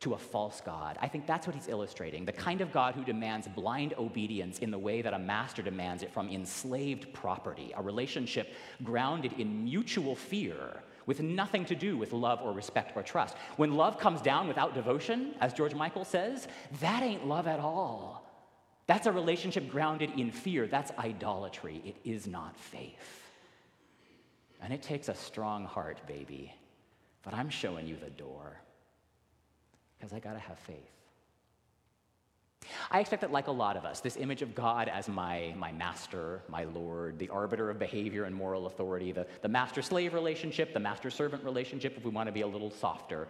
to 0.00 0.14
a 0.14 0.18
false 0.18 0.60
God. 0.60 0.98
I 1.00 1.08
think 1.08 1.26
that's 1.26 1.46
what 1.46 1.56
he's 1.56 1.68
illustrating 1.68 2.24
the 2.24 2.32
kind 2.32 2.60
of 2.60 2.72
God 2.72 2.94
who 2.94 3.04
demands 3.04 3.48
blind 3.48 3.94
obedience 3.98 4.58
in 4.58 4.70
the 4.70 4.78
way 4.78 5.02
that 5.02 5.14
a 5.14 5.18
master 5.18 5.62
demands 5.62 6.02
it 6.02 6.12
from 6.12 6.28
enslaved 6.28 7.12
property, 7.12 7.72
a 7.74 7.82
relationship 7.82 8.52
grounded 8.82 9.32
in 9.34 9.64
mutual 9.64 10.14
fear 10.14 10.82
with 11.06 11.20
nothing 11.20 11.64
to 11.66 11.74
do 11.74 11.96
with 11.96 12.12
love 12.12 12.40
or 12.42 12.52
respect 12.52 12.96
or 12.96 13.02
trust. 13.02 13.36
When 13.56 13.74
love 13.74 13.98
comes 13.98 14.20
down 14.20 14.48
without 14.48 14.74
devotion, 14.74 15.34
as 15.40 15.52
George 15.52 15.74
Michael 15.74 16.04
says, 16.04 16.48
that 16.80 17.02
ain't 17.02 17.26
love 17.26 17.46
at 17.46 17.60
all. 17.60 18.24
That's 18.86 19.06
a 19.06 19.12
relationship 19.12 19.68
grounded 19.68 20.10
in 20.18 20.30
fear. 20.30 20.66
That's 20.66 20.92
idolatry. 20.98 21.82
It 21.84 21.96
is 22.04 22.26
not 22.26 22.56
faith. 22.56 23.22
And 24.60 24.72
it 24.72 24.82
takes 24.82 25.08
a 25.08 25.14
strong 25.14 25.64
heart, 25.64 26.06
baby. 26.06 26.54
But 27.22 27.34
I'm 27.34 27.50
showing 27.50 27.86
you 27.86 27.96
the 27.96 28.10
door 28.10 28.60
because 29.96 30.12
I 30.12 30.18
got 30.18 30.34
to 30.34 30.38
have 30.38 30.58
faith. 30.58 30.76
I 32.90 33.00
expect 33.00 33.22
that, 33.22 33.32
like 33.32 33.48
a 33.48 33.52
lot 33.52 33.76
of 33.76 33.84
us, 33.84 34.00
this 34.00 34.16
image 34.16 34.42
of 34.42 34.54
God 34.54 34.88
as 34.88 35.08
my, 35.08 35.54
my 35.56 35.72
master, 35.72 36.42
my 36.48 36.64
Lord, 36.64 37.18
the 37.18 37.28
arbiter 37.28 37.70
of 37.70 37.78
behavior 37.78 38.24
and 38.24 38.34
moral 38.34 38.66
authority, 38.66 39.12
the, 39.12 39.26
the 39.42 39.48
master 39.48 39.82
slave 39.82 40.14
relationship, 40.14 40.72
the 40.72 40.80
master 40.80 41.10
servant 41.10 41.44
relationship, 41.44 41.96
if 41.96 42.04
we 42.04 42.10
want 42.10 42.28
to 42.28 42.32
be 42.32 42.42
a 42.42 42.46
little 42.46 42.70
softer, 42.70 43.28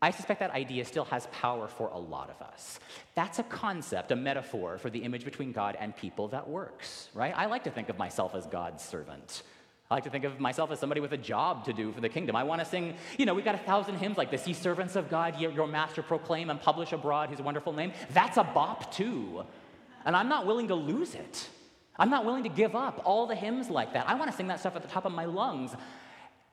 I 0.00 0.12
suspect 0.12 0.38
that 0.40 0.52
idea 0.52 0.84
still 0.84 1.06
has 1.06 1.26
power 1.32 1.66
for 1.66 1.88
a 1.88 1.98
lot 1.98 2.30
of 2.30 2.40
us. 2.46 2.78
That's 3.16 3.40
a 3.40 3.42
concept, 3.42 4.12
a 4.12 4.16
metaphor 4.16 4.78
for 4.78 4.90
the 4.90 5.00
image 5.00 5.24
between 5.24 5.50
God 5.50 5.76
and 5.80 5.96
people 5.96 6.28
that 6.28 6.48
works, 6.48 7.08
right? 7.14 7.34
I 7.36 7.46
like 7.46 7.64
to 7.64 7.70
think 7.70 7.88
of 7.88 7.98
myself 7.98 8.36
as 8.36 8.46
God's 8.46 8.84
servant. 8.84 9.42
I 9.90 9.94
like 9.94 10.04
to 10.04 10.10
think 10.10 10.24
of 10.24 10.38
myself 10.38 10.70
as 10.70 10.78
somebody 10.78 11.00
with 11.00 11.12
a 11.12 11.18
job 11.18 11.64
to 11.64 11.72
do 11.72 11.92
for 11.92 12.02
the 12.02 12.10
kingdom. 12.10 12.36
I 12.36 12.44
want 12.44 12.60
to 12.60 12.66
sing, 12.66 12.94
you 13.16 13.24
know, 13.24 13.32
we've 13.32 13.44
got 13.44 13.54
a 13.54 13.58
thousand 13.58 13.96
hymns 13.96 14.18
like 14.18 14.30
this. 14.30 14.46
Ye 14.46 14.52
servants 14.52 14.96
of 14.96 15.08
God, 15.08 15.40
your 15.40 15.66
master 15.66 16.02
proclaim 16.02 16.50
and 16.50 16.60
publish 16.60 16.92
abroad 16.92 17.30
his 17.30 17.40
wonderful 17.40 17.72
name. 17.72 17.92
That's 18.10 18.36
a 18.36 18.44
bop 18.44 18.92
too. 18.92 19.44
And 20.04 20.14
I'm 20.14 20.28
not 20.28 20.46
willing 20.46 20.68
to 20.68 20.74
lose 20.74 21.14
it. 21.14 21.48
I'm 21.98 22.10
not 22.10 22.26
willing 22.26 22.42
to 22.42 22.50
give 22.50 22.76
up 22.76 23.00
all 23.04 23.26
the 23.26 23.34
hymns 23.34 23.70
like 23.70 23.94
that. 23.94 24.08
I 24.08 24.14
want 24.14 24.30
to 24.30 24.36
sing 24.36 24.48
that 24.48 24.60
stuff 24.60 24.76
at 24.76 24.82
the 24.82 24.88
top 24.88 25.06
of 25.06 25.12
my 25.12 25.24
lungs. 25.24 25.74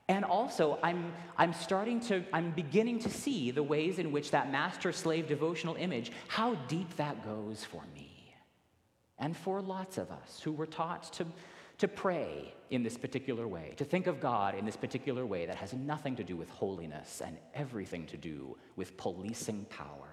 And 0.07 0.23
also, 0.23 0.79
I'm, 0.81 1.13
I'm 1.37 1.51
starting 1.53 1.99
to, 2.01 2.23
I'm 2.31 2.51
beginning 2.51 2.99
to 2.99 3.09
see 3.09 3.51
the 3.51 3.63
ways 3.63 3.99
in 3.99 4.11
which 4.11 4.31
that 4.31 4.51
master 4.51 4.91
slave 4.91 5.27
devotional 5.27 5.75
image, 5.75 6.11
how 6.29 6.55
deep 6.67 6.95
that 6.97 7.25
goes 7.25 7.65
for 7.65 7.81
me. 7.93 8.33
And 9.17 9.35
for 9.35 9.61
lots 9.61 9.97
of 9.97 10.11
us 10.11 10.41
who 10.41 10.51
were 10.51 10.67
taught 10.67 11.11
to 11.13 11.25
to 11.77 11.87
pray 11.87 12.53
in 12.69 12.83
this 12.83 12.97
particular 12.97 13.47
way, 13.47 13.73
to 13.77 13.85
think 13.85 14.07
of 14.07 14.19
God 14.19 14.55
in 14.55 14.65
this 14.65 14.75
particular 14.75 15.25
way 15.25 15.45
that 15.45 15.55
has 15.55 15.73
nothing 15.73 16.15
to 16.15 16.23
do 16.23 16.35
with 16.35 16.49
holiness 16.49 17.21
and 17.23 17.37
everything 17.53 18.05
to 18.07 18.17
do 18.17 18.57
with 18.75 18.97
policing 18.97 19.65
power. 19.69 20.09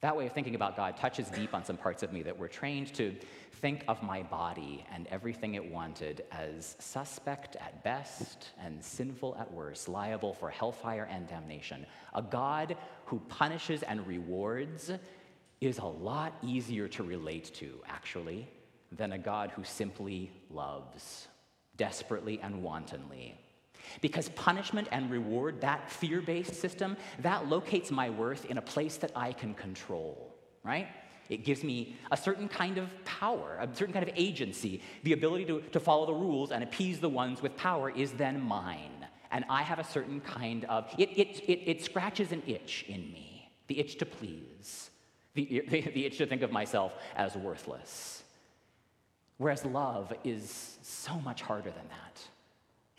That 0.00 0.16
way 0.16 0.26
of 0.26 0.32
thinking 0.32 0.56
about 0.56 0.76
God 0.76 0.96
touches 0.96 1.28
deep 1.28 1.54
on 1.54 1.64
some 1.64 1.76
parts 1.76 2.02
of 2.02 2.12
me 2.12 2.24
that 2.24 2.36
were 2.36 2.48
trained 2.48 2.92
to 2.94 3.14
think 3.60 3.84
of 3.86 4.02
my 4.02 4.24
body 4.24 4.84
and 4.92 5.06
everything 5.06 5.54
it 5.54 5.64
wanted 5.64 6.24
as 6.32 6.74
suspect 6.80 7.54
at 7.54 7.84
best 7.84 8.48
and 8.60 8.82
sinful 8.84 9.36
at 9.38 9.52
worst, 9.52 9.88
liable 9.88 10.34
for 10.34 10.50
hellfire 10.50 11.08
and 11.08 11.28
damnation. 11.28 11.86
A 12.14 12.22
God 12.22 12.76
who 13.04 13.20
punishes 13.28 13.84
and 13.84 14.04
rewards 14.04 14.90
is 15.60 15.78
a 15.78 15.84
lot 15.84 16.36
easier 16.42 16.88
to 16.88 17.04
relate 17.04 17.54
to, 17.54 17.80
actually, 17.86 18.48
than 18.96 19.12
a 19.12 19.18
God 19.18 19.50
who 19.50 19.64
simply 19.64 20.30
loves, 20.50 21.28
desperately 21.76 22.40
and 22.42 22.62
wantonly. 22.62 23.38
Because 24.00 24.28
punishment 24.30 24.88
and 24.92 25.10
reward, 25.10 25.60
that 25.60 25.90
fear 25.90 26.20
based 26.20 26.54
system, 26.54 26.96
that 27.20 27.48
locates 27.48 27.90
my 27.90 28.10
worth 28.10 28.44
in 28.46 28.58
a 28.58 28.62
place 28.62 28.96
that 28.98 29.10
I 29.16 29.32
can 29.32 29.54
control, 29.54 30.34
right? 30.62 30.88
It 31.28 31.44
gives 31.44 31.64
me 31.64 31.96
a 32.10 32.16
certain 32.16 32.48
kind 32.48 32.78
of 32.78 32.88
power, 33.04 33.58
a 33.60 33.68
certain 33.74 33.92
kind 33.92 34.08
of 34.08 34.14
agency. 34.16 34.82
The 35.02 35.12
ability 35.12 35.46
to, 35.46 35.60
to 35.72 35.80
follow 35.80 36.06
the 36.06 36.14
rules 36.14 36.50
and 36.52 36.62
appease 36.62 37.00
the 37.00 37.08
ones 37.08 37.40
with 37.42 37.56
power 37.56 37.90
is 37.90 38.12
then 38.12 38.40
mine. 38.40 39.06
And 39.30 39.44
I 39.48 39.62
have 39.62 39.78
a 39.78 39.84
certain 39.84 40.20
kind 40.20 40.64
of, 40.66 40.88
it, 40.98 41.10
it, 41.16 41.40
it, 41.48 41.70
it 41.70 41.84
scratches 41.84 42.32
an 42.32 42.42
itch 42.46 42.84
in 42.88 43.00
me 43.12 43.32
the 43.68 43.80
itch 43.80 43.96
to 43.96 44.06
please, 44.06 44.90
the, 45.34 45.64
the, 45.68 45.80
the 45.80 46.04
itch 46.04 46.18
to 46.18 46.26
think 46.26 46.42
of 46.42 46.52
myself 46.52 46.92
as 47.16 47.34
worthless. 47.34 48.21
Whereas 49.42 49.64
love 49.64 50.12
is 50.22 50.78
so 50.82 51.18
much 51.18 51.42
harder 51.42 51.70
than 51.70 51.88
that. 51.88 52.22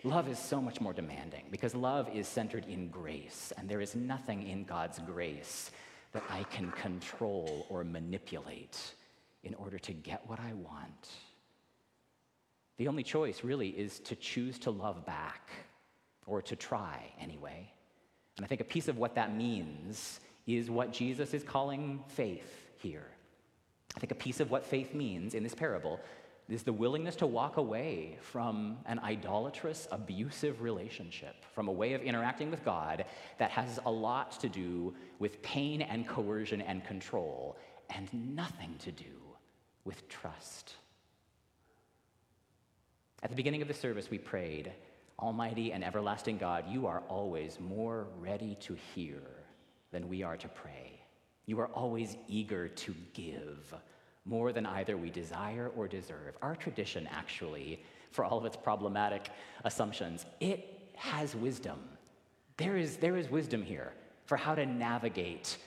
Love 0.04 0.28
is 0.28 0.38
so 0.38 0.62
much 0.62 0.82
more 0.82 0.92
demanding 0.92 1.46
because 1.50 1.74
love 1.74 2.10
is 2.14 2.28
centered 2.28 2.66
in 2.66 2.90
grace, 2.90 3.54
and 3.58 3.70
there 3.70 3.80
is 3.80 3.96
nothing 3.96 4.46
in 4.50 4.66
God's 4.66 5.00
grace 5.00 5.72
that 6.12 6.22
I 6.30 6.44
can 6.44 6.70
control 6.72 7.66
or 7.70 7.86
manipulate 7.86 8.78
in 9.46 9.54
order 9.54 9.80
to 9.80 9.94
get 9.94 10.22
what 10.28 10.42
I 10.42 10.52
want. 10.52 11.08
The 12.76 12.90
only 12.90 13.04
choice 13.04 13.46
really 13.46 13.70
is 13.70 14.02
to 14.02 14.14
choose 14.14 14.60
to 14.60 14.72
love 14.72 15.06
back, 15.06 15.50
or 16.26 16.42
to 16.42 16.58
try 16.58 17.10
anyway. 17.22 17.72
And 18.36 18.44
I 18.44 18.50
think 18.50 18.60
a 18.60 18.66
piece 18.66 18.90
of 18.90 18.98
what 18.98 19.16
that 19.16 19.34
means 19.34 20.20
is 20.46 20.70
what 20.70 20.92
Jesus 20.92 21.34
is 21.34 21.42
calling 21.42 22.04
faith 22.10 22.68
here. 22.80 23.08
I 23.96 24.02
think 24.02 24.12
a 24.12 24.16
piece 24.16 24.42
of 24.42 24.52
what 24.52 24.66
faith 24.66 24.94
means 24.94 25.36
in 25.36 25.44
this 25.44 25.56
parable 25.56 26.02
is 26.50 26.64
the 26.64 26.74
willingness 26.74 27.16
to 27.18 27.28
walk 27.28 27.58
away 27.58 28.18
from 28.22 28.78
an 28.86 29.00
idolatrous, 29.00 29.88
abusive 29.92 30.62
relationship, 30.62 31.36
from 31.54 31.68
a 31.68 31.72
way 31.72 31.94
of 31.94 32.02
interacting 32.02 32.52
with 32.52 32.64
God 32.66 33.06
that 33.38 33.52
has 33.52 33.80
a 33.86 33.92
lot 33.92 34.40
to 34.42 34.50
do 34.50 34.94
with 35.20 35.42
pain 35.42 35.82
and 35.82 36.08
coercion 36.08 36.62
and 36.62 36.84
control, 36.86 37.58
and 37.96 38.08
nothing 38.14 38.76
to 38.80 38.92
do 38.92 39.06
with 39.86 40.08
trust. 40.10 40.76
At 43.24 43.30
the 43.30 43.36
beginning 43.36 43.62
of 43.62 43.70
the 43.70 43.74
service, 43.74 44.10
we 44.10 44.18
prayed, 44.18 44.74
Almighty 45.18 45.72
and 45.72 45.84
everlasting 45.84 46.38
God, 46.38 46.66
you 46.68 46.88
are 46.88 47.04
always 47.08 47.58
more 47.60 48.08
ready 48.20 48.58
to 48.62 48.76
hear 48.94 49.22
than 49.92 50.10
we 50.10 50.24
are 50.24 50.36
to 50.36 50.48
pray. 50.50 51.00
You 51.46 51.60
are 51.62 51.68
always 51.68 52.18
eager 52.28 52.68
to 52.68 52.96
give 53.14 53.74
more 54.26 54.54
than 54.54 54.66
either 54.66 54.96
we 54.98 55.10
desire 55.10 55.72
or 55.76 55.88
deserve. 55.88 56.36
Our 56.42 56.56
tradition, 56.56 57.08
actually, 57.12 57.84
for 58.12 58.26
all 58.26 58.38
of 58.38 58.46
its 58.46 58.56
problematic 58.56 59.30
assumptions, 59.64 60.26
it 60.40 60.92
has 60.96 61.36
wisdom 61.36 61.80
There 62.58 62.78
is, 62.78 62.98
there 62.98 63.18
is 63.18 63.30
wisdom 63.30 63.64
here 63.64 63.94
for 64.26 64.38
how 64.38 64.56
to 64.56 64.66
navigate 64.66 65.58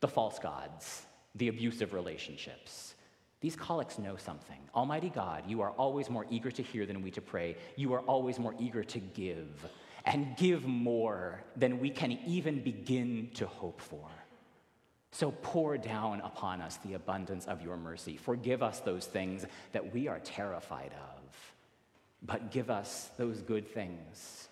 the 0.00 0.08
false 0.08 0.38
gods, 0.38 1.02
the 1.34 1.48
abusive 1.48 1.92
relationships. 1.92 2.94
These 3.40 3.56
collects 3.56 3.98
know 3.98 4.16
something. 4.16 4.58
Almighty 4.74 5.10
God, 5.10 5.44
you 5.46 5.60
are 5.62 5.70
always 5.72 6.08
more 6.08 6.26
eager 6.30 6.50
to 6.50 6.62
hear 6.62 6.86
than 6.86 7.02
we 7.02 7.10
to 7.12 7.20
pray. 7.20 7.56
You 7.76 7.92
are 7.94 8.00
always 8.00 8.38
more 8.38 8.54
eager 8.58 8.84
to 8.84 8.98
give, 8.98 9.66
and 10.04 10.36
give 10.36 10.64
more 10.64 11.42
than 11.56 11.80
we 11.80 11.90
can 11.90 12.12
even 12.26 12.62
begin 12.62 13.30
to 13.34 13.46
hope 13.46 13.80
for. 13.80 14.08
So 15.10 15.30
pour 15.30 15.78
down 15.78 16.20
upon 16.20 16.60
us 16.60 16.76
the 16.84 16.94
abundance 16.94 17.46
of 17.46 17.62
your 17.62 17.76
mercy. 17.76 18.16
Forgive 18.16 18.62
us 18.62 18.80
those 18.80 19.06
things 19.06 19.46
that 19.72 19.92
we 19.92 20.06
are 20.06 20.20
terrified 20.20 20.92
of, 20.92 21.54
but 22.22 22.50
give 22.50 22.70
us 22.70 23.10
those 23.16 23.40
good 23.42 23.66
things 23.66 24.48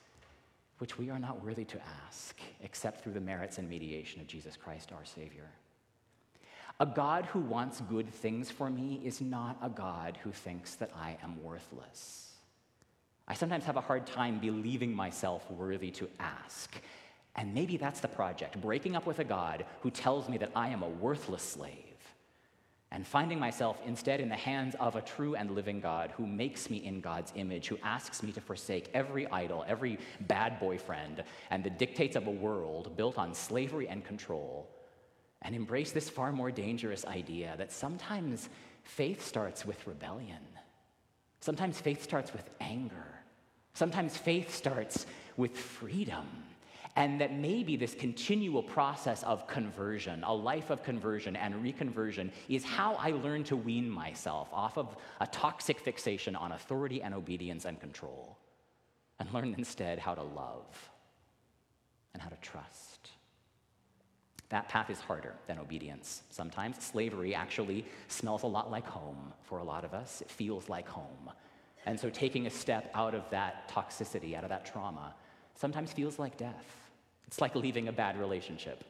which 0.78 0.98
we 0.98 1.10
are 1.10 1.18
not 1.18 1.44
worthy 1.44 1.64
to 1.64 1.80
ask 2.06 2.38
except 2.62 3.02
through 3.02 3.12
the 3.12 3.20
merits 3.20 3.58
and 3.58 3.68
mediation 3.68 4.20
of 4.20 4.26
Jesus 4.26 4.56
Christ 4.56 4.92
our 4.92 5.04
Savior. 5.04 5.48
A 6.78 6.86
God 6.86 7.24
who 7.26 7.40
wants 7.40 7.80
good 7.82 8.12
things 8.12 8.50
for 8.50 8.68
me 8.68 9.00
is 9.02 9.22
not 9.22 9.56
a 9.62 9.70
God 9.70 10.18
who 10.22 10.30
thinks 10.30 10.74
that 10.74 10.90
I 10.94 11.16
am 11.22 11.42
worthless. 11.42 12.34
I 13.26 13.34
sometimes 13.34 13.64
have 13.64 13.76
a 13.76 13.80
hard 13.80 14.06
time 14.06 14.38
believing 14.38 14.94
myself 14.94 15.50
worthy 15.50 15.90
to 15.92 16.08
ask. 16.20 16.74
And 17.36 17.54
maybe 17.54 17.76
that's 17.76 18.00
the 18.00 18.08
project 18.08 18.60
breaking 18.60 18.96
up 18.96 19.06
with 19.06 19.18
a 19.18 19.24
God 19.24 19.64
who 19.82 19.90
tells 19.90 20.28
me 20.28 20.38
that 20.38 20.52
I 20.56 20.68
am 20.68 20.82
a 20.82 20.88
worthless 20.88 21.42
slave, 21.42 21.74
and 22.90 23.06
finding 23.06 23.38
myself 23.38 23.78
instead 23.84 24.20
in 24.20 24.30
the 24.30 24.36
hands 24.36 24.74
of 24.80 24.96
a 24.96 25.02
true 25.02 25.34
and 25.34 25.50
living 25.50 25.80
God 25.80 26.12
who 26.16 26.26
makes 26.26 26.70
me 26.70 26.78
in 26.78 27.00
God's 27.00 27.32
image, 27.36 27.68
who 27.68 27.78
asks 27.82 28.22
me 28.22 28.32
to 28.32 28.40
forsake 28.40 28.88
every 28.94 29.26
idol, 29.30 29.64
every 29.68 29.98
bad 30.22 30.58
boyfriend, 30.58 31.22
and 31.50 31.62
the 31.62 31.70
dictates 31.70 32.16
of 32.16 32.26
a 32.26 32.30
world 32.30 32.96
built 32.96 33.18
on 33.18 33.34
slavery 33.34 33.88
and 33.88 34.04
control 34.04 34.70
and 35.42 35.54
embrace 35.54 35.92
this 35.92 36.08
far 36.08 36.32
more 36.32 36.50
dangerous 36.50 37.04
idea 37.04 37.54
that 37.58 37.70
sometimes 37.70 38.48
faith 38.82 39.24
starts 39.24 39.66
with 39.66 39.86
rebellion. 39.86 40.42
Sometimes 41.40 41.78
faith 41.78 42.02
starts 42.02 42.32
with 42.32 42.48
anger. 42.60 43.20
Sometimes 43.74 44.16
faith 44.16 44.54
starts 44.54 45.06
with 45.36 45.56
freedom. 45.56 46.26
And 46.96 47.20
that 47.20 47.34
maybe 47.34 47.76
this 47.76 47.94
continual 47.94 48.62
process 48.62 49.22
of 49.22 49.46
conversion, 49.46 50.24
a 50.24 50.34
life 50.34 50.70
of 50.70 50.82
conversion 50.82 51.36
and 51.36 51.54
reconversion, 51.56 52.30
is 52.48 52.64
how 52.64 52.94
I 52.94 53.10
learn 53.10 53.44
to 53.44 53.56
wean 53.56 53.88
myself 53.88 54.48
off 54.50 54.78
of 54.78 54.96
a 55.20 55.26
toxic 55.26 55.78
fixation 55.78 56.34
on 56.34 56.52
authority 56.52 57.02
and 57.02 57.12
obedience 57.12 57.66
and 57.66 57.78
control, 57.78 58.38
and 59.20 59.30
learn 59.32 59.54
instead 59.58 59.98
how 59.98 60.14
to 60.14 60.22
love 60.22 60.90
and 62.14 62.22
how 62.22 62.30
to 62.30 62.36
trust. 62.36 63.10
That 64.48 64.68
path 64.70 64.88
is 64.88 65.00
harder 65.00 65.34
than 65.48 65.58
obedience. 65.58 66.22
Sometimes 66.30 66.82
slavery 66.82 67.34
actually 67.34 67.84
smells 68.08 68.42
a 68.42 68.46
lot 68.46 68.70
like 68.70 68.86
home 68.86 69.34
for 69.42 69.58
a 69.58 69.64
lot 69.64 69.84
of 69.84 69.92
us. 69.92 70.22
It 70.22 70.30
feels 70.30 70.70
like 70.70 70.88
home. 70.88 71.30
And 71.84 72.00
so 72.00 72.08
taking 72.08 72.46
a 72.46 72.50
step 72.50 72.90
out 72.94 73.14
of 73.14 73.28
that 73.30 73.68
toxicity, 73.68 74.34
out 74.34 74.44
of 74.44 74.50
that 74.50 74.64
trauma, 74.64 75.14
sometimes 75.56 75.92
feels 75.92 76.18
like 76.18 76.36
death. 76.38 76.85
It's 77.26 77.40
like 77.40 77.54
leaving 77.54 77.88
a 77.88 77.92
bad 77.92 78.18
relationship. 78.18 78.84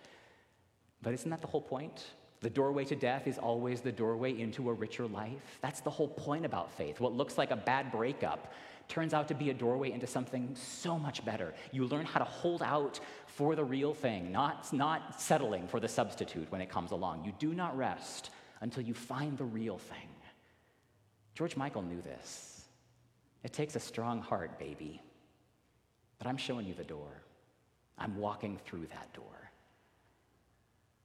But 1.03 1.15
isn't 1.15 1.31
that 1.31 1.41
the 1.41 1.47
whole 1.47 1.61
point? 1.61 2.05
The 2.41 2.51
doorway 2.51 2.85
to 2.87 2.97
death 2.97 3.27
is 3.27 3.39
always 3.39 3.81
the 3.81 3.93
doorway 3.93 4.39
into 4.39 4.69
a 4.69 4.73
richer 4.73 5.07
life. 5.07 5.59
That's 5.63 5.81
the 5.81 5.91
whole 5.91 6.09
point 6.09 6.45
about 6.45 6.71
faith. 6.71 7.01
What 7.01 7.15
looks 7.15 7.39
like 7.39 7.51
a 7.51 7.57
bad 7.57 7.91
breakup 7.91 8.53
turns 8.89 9.15
out 9.15 9.29
to 9.29 9.35
be 9.35 9.51
a 9.51 9.55
doorway 9.55 9.91
into 9.91 10.07
something 10.07 10.55
so 10.55 10.99
much 10.99 11.25
better. 11.25 11.55
You 11.73 11.87
learn 11.87 12.05
how 12.05 12.19
to 12.19 12.25
hold 12.25 12.63
out 12.63 13.01
for 13.27 13.57
the 13.57 13.65
real 13.65 13.95
thing, 13.95 14.31
not, 14.31 14.73
not 14.73 15.21
settling 15.21 15.67
for 15.67 15.81
the 15.81 15.89
substitute 15.89 16.51
when 16.53 16.61
it 16.61 16.69
comes 16.69 16.93
along. 16.93 17.25
You 17.25 17.33
do 17.39 17.55
not 17.55 17.77
rest 17.77 18.31
until 18.61 18.83
you 18.83 18.95
find 18.95 19.37
the 19.37 19.45
real 19.45 19.79
thing. 19.79 20.09
George 21.35 21.57
Michael 21.57 21.83
knew 21.83 22.01
this. 22.01 22.65
It 23.43 23.53
takes 23.53 23.77
a 23.77 23.81
strong 23.81 24.21
heart, 24.21 24.59
baby. 24.59 25.03
But 26.19 26.27
I'm 26.27 26.39
showing 26.39 26.67
you 26.67 26.75
the 26.75 26.85
door. 26.85 27.11
I'm 27.99 28.17
walking 28.19 28.59
through 28.67 28.87
that 28.87 29.13
door. 29.15 29.51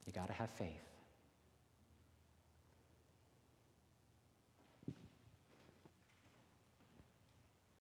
You 0.05 0.13
got 0.13 0.27
to 0.27 0.33
have 0.33 0.49
faith. 0.51 0.90